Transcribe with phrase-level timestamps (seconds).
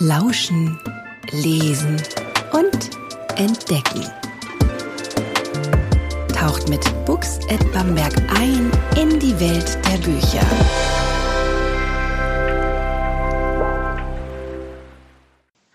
[0.00, 0.78] Lauschen,
[1.32, 1.96] Lesen
[2.52, 2.90] und
[3.36, 4.06] Entdecken.
[6.32, 10.46] Taucht mit Books at Bamberg ein in die Welt der Bücher.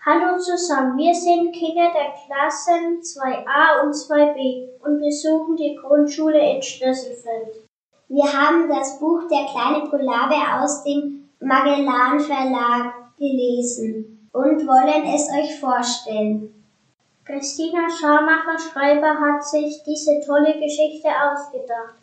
[0.06, 6.62] Hallo zusammen, wir sind Kinder der Klassen 2a und 2b und besuchen die Grundschule in
[6.62, 7.56] Schlüsselfeld.
[8.08, 15.30] Wir haben das Buch Der kleine Polarbär aus dem Magellan Verlag gelesen und wollen es
[15.30, 16.52] euch vorstellen.
[17.24, 21.94] Christina Scharmacher Schreiber hat sich diese tolle Geschichte ausgedacht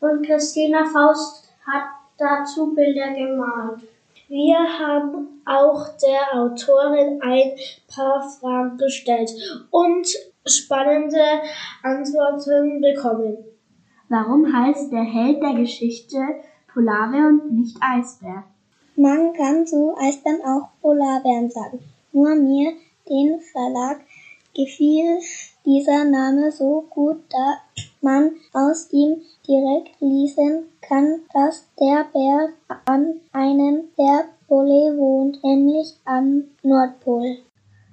[0.00, 1.84] und Christina Faust hat
[2.16, 3.82] dazu Bilder gemalt.
[4.28, 7.52] Wir haben auch der Autorin ein
[7.92, 9.30] paar Fragen gestellt
[9.70, 10.06] und
[10.46, 11.42] spannende
[11.82, 13.38] Antworten bekommen.
[14.08, 16.18] Warum heißt der Held der Geschichte
[16.72, 18.44] Polarbär und nicht Eisbär?
[18.96, 21.80] Man kann zu Eisbären auch Polarbären sagen.
[22.12, 22.72] Nur mir,
[23.08, 24.00] den Verlag,
[24.54, 25.18] gefiel
[25.64, 27.56] dieser Name so gut, da
[28.00, 32.50] man aus ihm direkt lesen kann, dass der Bär
[32.84, 37.38] an einem der Pole wohnt, nämlich am Nordpol.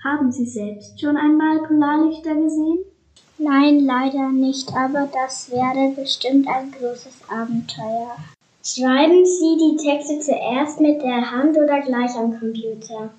[0.04, 2.80] Haben Sie selbst schon einmal Polarlichter gesehen?
[3.38, 8.16] Nein, leider nicht, aber das wäre bestimmt ein großes Abenteuer.
[8.64, 13.10] Schreiben Sie die Texte zuerst mit der Hand oder gleich am Computer?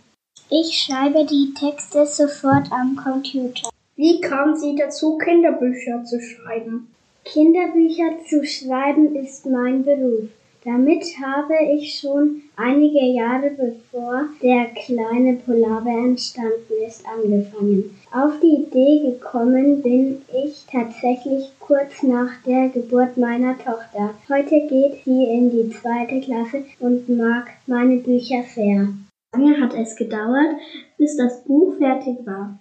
[0.49, 3.69] Ich schreibe die Texte sofort am Computer.
[3.97, 6.95] Wie kommen Sie dazu, Kinderbücher zu schreiben?
[7.25, 10.29] Kinderbücher zu schreiben ist mein Beruf.
[10.65, 17.99] Damit habe ich schon einige Jahre bevor der kleine Polarbär entstanden ist angefangen.
[18.13, 24.15] Auf die Idee gekommen bin ich tatsächlich kurz nach der Geburt meiner Tochter.
[24.29, 28.87] Heute geht sie in die zweite Klasse und mag meine Bücher sehr.
[29.35, 30.55] Lange hat es gedauert,
[30.97, 32.57] bis das Buch fertig war.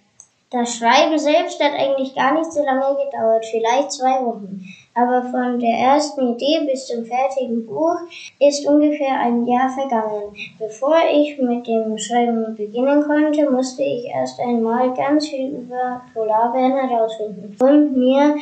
[0.49, 4.65] Das Schreiben selbst hat eigentlich gar nicht so lange gedauert, vielleicht zwei Wochen.
[4.93, 7.95] Aber von der ersten Idee bis zum fertigen Buch
[8.39, 10.35] ist ungefähr ein Jahr vergangen.
[10.59, 16.89] Bevor ich mit dem Schreiben beginnen konnte, musste ich erst einmal ganz viel über Polarbären
[16.89, 18.35] herausfinden und mir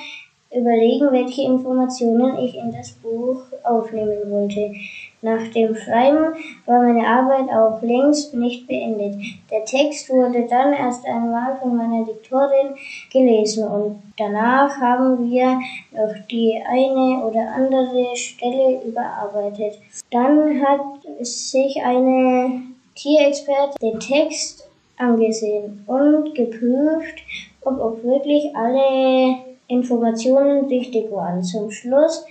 [0.52, 4.74] überlegen, welche Informationen ich in das Buch aufnehmen wollte.
[5.22, 6.34] Nach dem Schreiben
[6.66, 9.16] war meine Arbeit auch längst nicht beendet.
[9.52, 12.76] Der Text wurde dann erst einmal von meiner Lektorin
[13.12, 15.60] gelesen und danach haben wir
[15.92, 19.80] noch die eine oder andere Stelle überarbeitet.
[20.10, 20.80] Dann hat
[21.20, 22.62] sich eine
[22.96, 27.20] Tierexperte den Text angesehen und geprüft,
[27.62, 29.36] ob auch wirklich alle
[29.68, 31.44] Informationen richtig waren.
[31.44, 32.26] Zum Schluss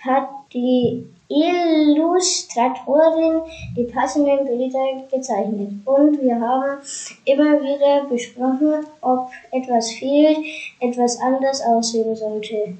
[0.00, 3.42] hat die Illustratorin
[3.76, 6.78] die passenden Bilder gezeichnet und wir haben
[7.24, 10.38] immer wieder besprochen, ob etwas fehlt,
[10.80, 12.76] etwas anders aussehen sollte.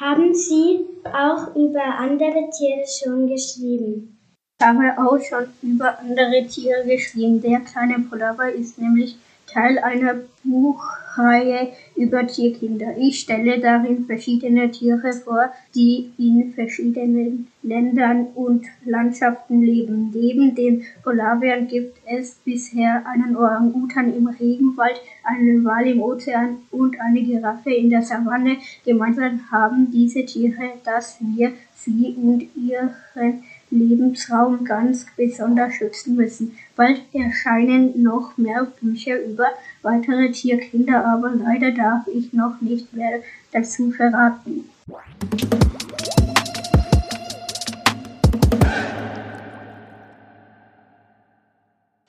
[0.00, 4.18] Haben Sie auch über andere Tiere schon geschrieben?
[4.58, 7.42] Ich habe auch schon über andere Tiere geschrieben.
[7.42, 9.18] Der kleine Polarbär ist nämlich
[9.52, 12.96] Teil einer Buchreihe über Tierkinder.
[12.98, 20.10] Ich stelle darin verschiedene Tiere vor, die in verschiedenen Ländern und Landschaften leben.
[20.14, 26.98] Neben den Polarbären gibt es bisher einen Orang-Utan im Regenwald, einen Wal im Ozean und
[27.00, 28.56] eine Giraffe in der Savanne.
[28.84, 36.56] Gemeinsam haben diese Tiere, dass wir sie und ihren Lebensraum ganz besonders schützen müssen.
[36.76, 39.46] Bald erscheinen noch mehr Bücher über
[39.82, 43.20] weitere Tierkinder, aber leider darf ich noch nicht mehr
[43.52, 44.68] dazu verraten.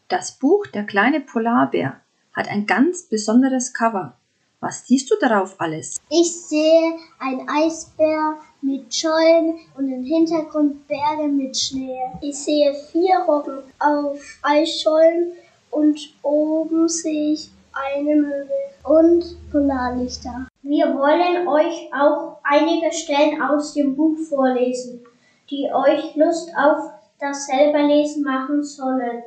[0.08, 2.02] Das Buch Der kleine Polarbär
[2.34, 4.18] hat ein ganz besonderes Cover.
[4.60, 6.00] Was siehst du darauf alles?
[6.10, 12.00] Ich sehe ein Eisbär mit Schollen und im Hintergrund Berge mit Schnee.
[12.22, 15.34] Ich sehe vier Robben auf Eisschollen
[15.72, 18.50] und oben sehe ich eine Möwe
[18.84, 20.48] und Polarlichter.
[20.62, 25.02] Wir wollen euch auch einige Stellen aus dem Buch vorlesen,
[25.50, 29.24] die euch Lust auf das Selberlesen machen sollen.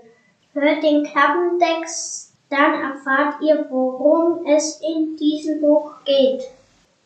[0.52, 6.44] Hört den Klappentext dann erfahrt ihr, worum es in diesem Buch geht.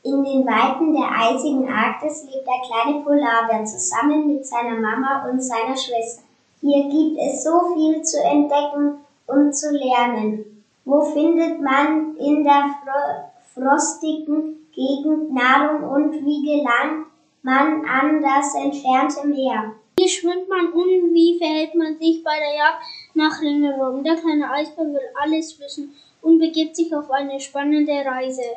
[0.09, 5.39] In den Weiten der eisigen Arktis lebt der kleine Polarbär zusammen mit seiner Mama und
[5.39, 6.23] seiner Schwester.
[6.63, 10.65] Hier gibt es so viel zu entdecken und zu lernen.
[10.87, 17.09] Wo findet man in der fro frostigen Gegend Nahrung und wie gelangt
[17.43, 19.75] man an das entfernte Meer?
[19.99, 22.83] Wie schwimmt man und wie verhält man sich bei der Jagd
[23.13, 24.05] nach Ringelrobben?
[24.05, 28.57] Der kleine Eisbär will alles wissen und begibt sich auf eine spannende Reise.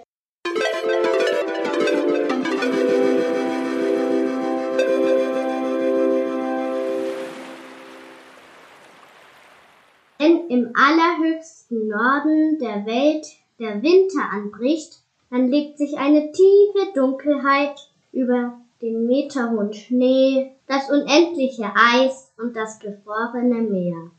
[10.31, 13.27] Wenn im allerhöchsten Norden der Welt
[13.59, 14.99] der Winter anbricht,
[15.29, 17.75] dann legt sich eine tiefe Dunkelheit
[18.13, 24.11] über den meterhohen Schnee, das unendliche Eis und das gefrorene Meer.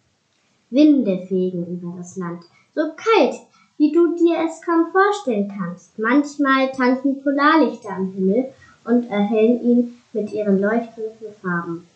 [0.71, 2.43] Winde fegen über das Land,
[2.75, 3.37] so kalt,
[3.79, 5.99] wie du dir es kaum vorstellen kannst.
[5.99, 8.53] Manchmal tanzen Polarlichter am Himmel
[8.85, 11.87] und erhellen ihn mit ihren leuchtenden Farben.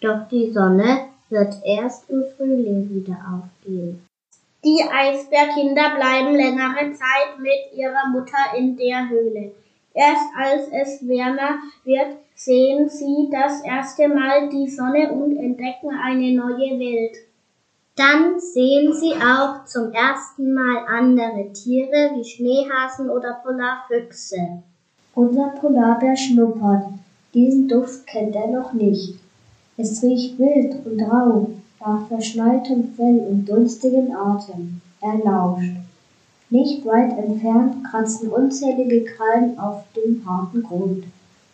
[0.00, 4.06] Doch die Sonne wird erst im Frühling wieder aufgehen.
[4.64, 9.52] Die Eisbärkinder bleiben längere Zeit mit ihrer Mutter in der Höhle.
[9.94, 16.32] Erst als es wärmer wird, sehen sie das erste Mal die Sonne und entdecken eine
[16.32, 17.16] neue Welt.
[17.96, 24.62] Dann sehen sie auch zum ersten Mal andere Tiere wie Schneehasen oder Polarfüchse.
[25.14, 26.88] Unser Polarbär schnuppert.
[27.32, 29.18] Diesen Duft kennt er noch nicht.
[29.78, 31.50] Es riecht wild und rau
[31.80, 34.80] nach verschneiten Fell und dunstigen Atem.
[35.02, 35.76] Er lauscht.
[36.48, 41.04] Nicht weit entfernt kratzen unzählige Krallen auf dem harten Grund.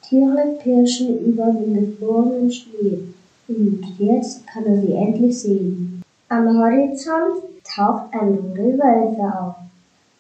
[0.02, 3.02] Tiere pirschen über den gefrorenen Schnee.
[3.48, 6.02] Und jetzt kann er sie endlich sehen.
[6.28, 9.54] Am Horizont taucht ein Nudelwölfe auf.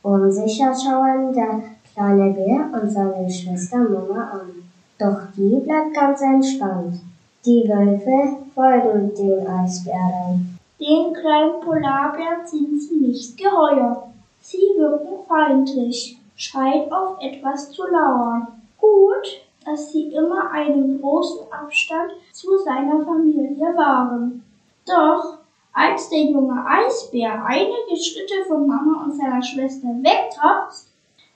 [0.02, 1.62] Unsicher schauen der
[1.94, 4.64] kleine Bär und seine Schwester Mama an.
[4.98, 7.00] Doch die bleibt ganz entspannt.
[7.44, 10.60] Die Wölfe folgen den Eisbären.
[10.78, 14.12] Den kleinen Polarbären sind sie nicht geheuer.
[14.40, 18.46] Sie wirken feindlich, scheint auf etwas zu lauern.
[18.78, 24.44] Gut, dass sie immer einen großen Abstand zu seiner Familie waren.
[24.86, 25.38] Doch
[25.72, 30.86] als der junge Eisbär einige Schritte von Mama und seiner Schwester wegtapst,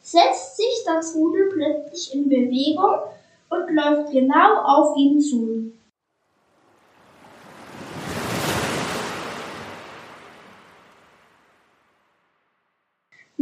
[0.02, 2.94] setzt sich das Rudel plötzlich in Bewegung
[3.50, 5.72] und läuft genau auf ihn zu.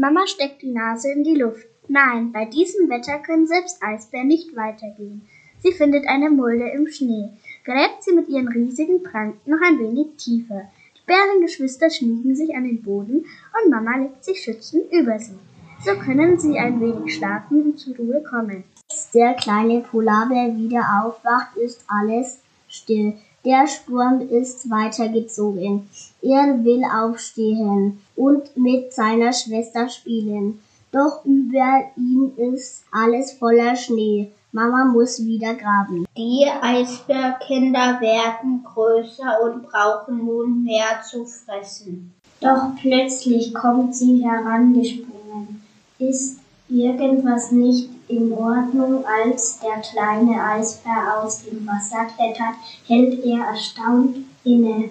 [0.04, 1.66] Mama steckt die Nase in die Luft.
[1.88, 5.22] Nein, bei diesem Wetter können selbst Eisbären nicht weitergehen.
[5.60, 7.30] Sie findet eine Mulde im Schnee,
[7.64, 10.70] gräbt sie mit ihren riesigen Pranken noch ein wenig tiefer.
[10.94, 13.24] Die Bärengeschwister schmiegen sich an den Boden
[13.54, 15.38] und Mama legt sich schützend über sie.
[15.82, 18.64] So können sie ein wenig schlafen und zur Ruhe kommen.
[18.90, 23.14] Als der kleine Polarbär wieder aufwacht, ist alles still.
[23.44, 25.88] Der Sturm ist weitergezogen.
[26.22, 30.60] Er will aufstehen und mit seiner Schwester spielen.
[30.92, 34.30] Doch über ihm ist alles voller Schnee.
[34.52, 36.06] Mama muss wieder graben.
[36.16, 42.14] Die Eisbärkinder werden größer und brauchen nun mehr zu fressen.
[42.40, 45.62] Doch plötzlich kommt sie herangesprungen.
[45.98, 46.38] Ist
[46.68, 52.56] irgendwas nicht in Ordnung, als der kleine Eisbär aus dem Wasser klettert,
[52.86, 54.90] hält er erstaunt inne.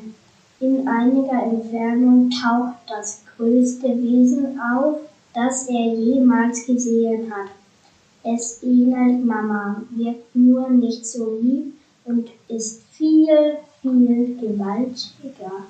[0.60, 5.00] In einiger Entfernung taucht das größte Wesen auf,
[5.34, 7.50] das er jemals gesehen hat.
[8.24, 11.74] Es ähnelt Mama, wirkt nur nicht so lieb
[12.06, 15.66] und ist viel, viel gewaltiger.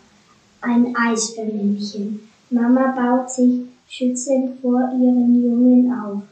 [0.61, 2.29] Ein Eisbärmännchen.
[2.51, 6.23] Mama baut sich schützend vor ihren Jungen auf.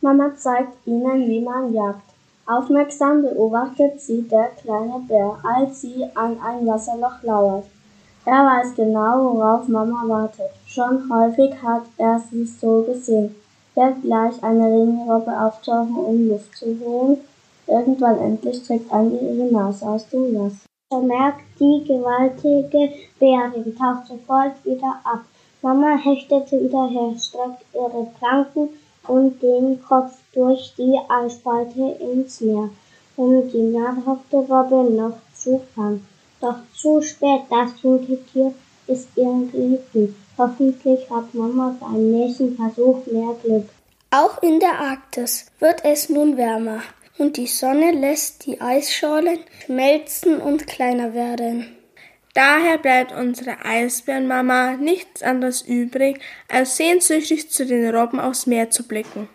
[0.00, 2.08] Mama zeigt ihnen, wie man jagt.
[2.46, 7.66] Aufmerksam beobachtet sie der kleine Bär, als sie an ein Wasserloch lauert.
[8.24, 10.52] Er weiß genau, worauf Mama wartet.
[10.66, 13.34] Schon häufig hat er sie so gesehen.
[13.74, 17.18] Wird gleich eine Ringrobbe auftauchen, um Luft zu holen.
[17.66, 20.66] Irgendwann endlich trägt Andi ihre Nase aus dem Wasser.
[20.90, 25.20] Vermerkt die gewaltige Bärin, taucht sofort wieder ab.
[25.62, 28.68] Mama hechtet hinterher, streckt ihre Planken
[29.06, 32.68] und den Kopf durch die Eisfalte ins Meer,
[33.16, 36.04] um die nahrhafte Robbe noch zu fangen.
[36.40, 38.52] Doch zu spät, das flinke Tier
[38.88, 40.16] ist ihr geritten.
[40.36, 43.68] Hoffentlich hat Mama beim nächsten Versuch mehr Glück.
[44.10, 46.80] Auch in der Arktis wird es nun wärmer
[47.18, 51.76] und die Sonne lässt die Eisschollen schmelzen und kleiner werden.
[52.34, 56.20] Daher bleibt unsere Eisbärenmama nichts anderes übrig,
[56.50, 59.28] als sehnsüchtig zu den Robben aufs Meer zu blicken.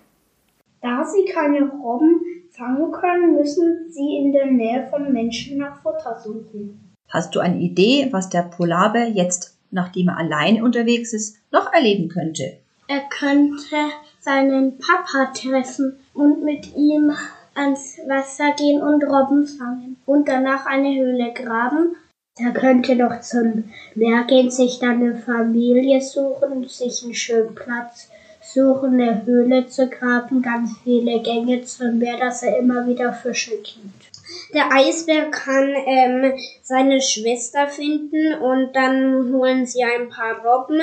[0.81, 6.19] Da sie keine Robben fangen können, müssen sie in der Nähe von Menschen nach Futter
[6.19, 6.95] suchen.
[7.09, 12.09] Hast du eine Idee, was der Polarbär jetzt, nachdem er allein unterwegs ist, noch erleben
[12.09, 12.57] könnte?
[12.87, 13.75] Er könnte
[14.19, 17.11] seinen Papa treffen und mit ihm
[17.53, 21.95] ans Wasser gehen und Robben fangen und danach eine Höhle graben.
[22.39, 23.63] Da könnte doch zum
[23.95, 28.09] Meer gehen, sich dann eine Familie suchen, sich einen schönen Platz
[28.41, 33.57] suchen, eine Höhle zu graben, ganz viele Gänge zum Meer, dass er immer wieder Fische
[33.57, 34.16] gibt.
[34.53, 40.81] Der Eisbär kann ähm, seine Schwester finden und dann holen sie ein paar Robben.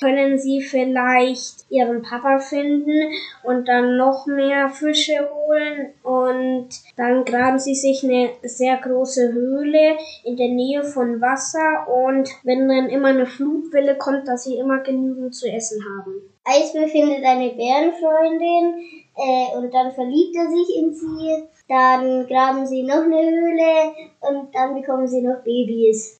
[0.00, 3.12] Können sie vielleicht ihren Papa finden
[3.42, 9.96] und dann noch mehr Fische holen und dann graben sie sich eine sehr große Höhle
[10.24, 14.78] in der Nähe von Wasser und wenn dann immer eine Flutwelle kommt, dass sie immer
[14.78, 16.14] genügend zu essen haben.
[16.44, 18.84] Eisbär findet eine Bärenfreundin
[19.16, 21.48] äh, und dann verliebt er sich in sie.
[21.68, 26.16] Dann graben sie noch eine Höhle und dann bekommen sie noch Babys.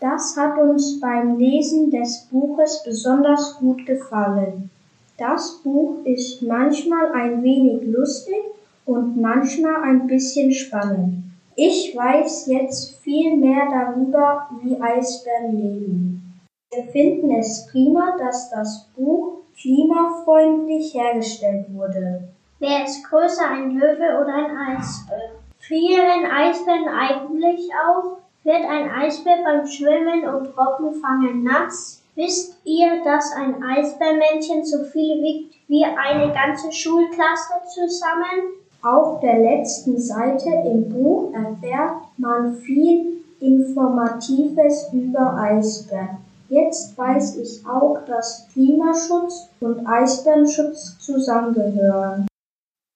[0.00, 4.70] Das hat uns beim Lesen des Buches besonders gut gefallen.
[5.18, 8.42] Das Buch ist manchmal ein wenig lustig
[8.86, 11.17] und manchmal ein bisschen spannend.
[11.60, 16.40] Ich weiß jetzt viel mehr darüber, wie Eisbären leben.
[16.70, 22.28] Wir finden es prima, dass das Buch klimafreundlich hergestellt wurde.
[22.60, 25.32] Wer ist größer, ein Löwe oder ein Eisbär?
[25.58, 28.18] Frieren Eisbären eigentlich auch?
[28.44, 32.04] Wird ein Eisbär beim Schwimmen und Robbenfangen nass?
[32.14, 38.58] Wisst ihr, dass ein Eisbärmännchen so viel wiegt wie eine ganze Schulklasse zusammen?
[38.82, 46.18] Auf der letzten Seite im Buch erfährt man viel Informatives über Eisbären.
[46.48, 52.28] Jetzt weiß ich auch, dass Klimaschutz und Eisbärenschutz zusammengehören.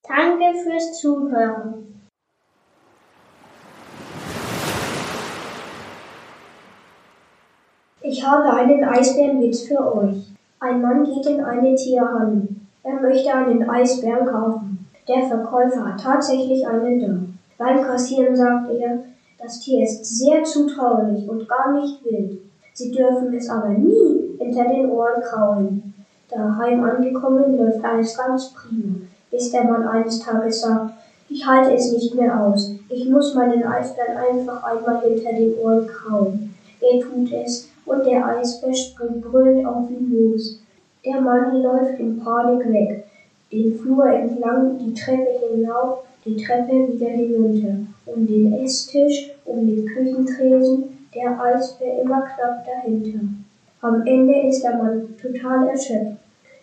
[0.06, 2.00] Danke fürs Zuhören.
[8.02, 10.32] Ich habe einen Eisbärenwitz für euch.
[10.60, 12.46] Ein Mann geht in eine Tierhalle.
[12.84, 14.81] Er möchte einen Eisbären kaufen.
[15.08, 17.16] Der Verkäufer hat tatsächlich einen da.
[17.58, 18.98] Beim Kassieren sagt er,
[19.40, 22.40] das Tier ist sehr zutraulich und gar nicht wild.
[22.72, 25.94] Sie dürfen es aber nie hinter den Ohren kraulen.
[26.30, 28.94] Daheim angekommen läuft alles ganz prima,
[29.32, 30.92] bis der Mann eines Tages sagt,
[31.28, 32.70] ich halte es nicht mehr aus.
[32.88, 36.54] Ich muss meinen Eisbären einfach einmal hinter den Ohren kraulen.
[36.80, 40.60] Er tut es und der Eisbär springt brüllend auf ihn los.
[41.04, 43.04] Der Mann läuft in Panik weg
[43.52, 49.86] den Flur entlang, die Treppe hinauf, die Treppe wieder hinunter, um den Esstisch, um den
[49.86, 53.20] Küchentresen, der Eisbär immer knapp dahinter.
[53.82, 56.16] Am Ende ist der Mann total erschöpft.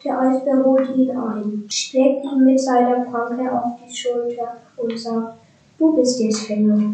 [0.03, 5.35] Der Eisbär holt ihn ein, schlägt ihn mit seiner Pranke auf die Schulter und sagt,
[5.77, 6.93] du bist jetzt Fänger.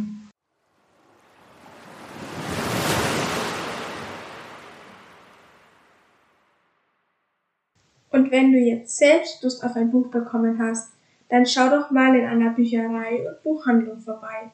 [8.25, 10.91] Und wenn du jetzt selbst Lust auf ein Buch bekommen hast,
[11.29, 14.51] dann schau doch mal in einer Bücherei und Buchhandlung vorbei.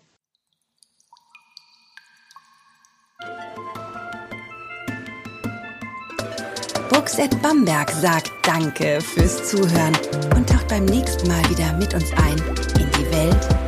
[6.90, 9.96] Books at Bamberg sagt Danke fürs Zuhören
[10.36, 12.38] und taucht beim nächsten Mal wieder mit uns ein
[12.78, 13.61] in die Welt